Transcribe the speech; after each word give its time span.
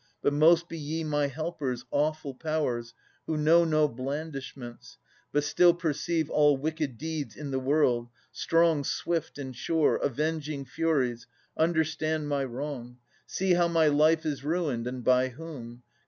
But 0.23 0.33
most 0.33 0.67
be 0.67 0.79
ye 0.79 1.03
my 1.03 1.27
helpers, 1.27 1.85
awful 1.91 2.33
Powers, 2.33 2.95
Who 3.27 3.37
know 3.37 3.63
no 3.63 3.87
blandishments, 3.87 4.97
but 5.31 5.43
still 5.43 5.75
perceive 5.75 6.27
All 6.27 6.57
wicked 6.57 6.97
deeds 6.97 7.37
i' 7.39 7.43
the 7.43 7.59
world— 7.59 8.09
strong, 8.31 8.83
swift, 8.83 9.37
and 9.37 9.55
sure, 9.55 9.97
Avenging 9.97 10.65
Furies, 10.65 11.27
understand 11.55 12.27
my 12.27 12.43
wrong, 12.43 12.97
See 13.27 13.53
how 13.53 13.67
my 13.67 13.89
life 13.89 14.25
is 14.25 14.43
ruined, 14.43 14.87
and 14.87 15.03
by 15.03 15.27
whom. 15.27 15.83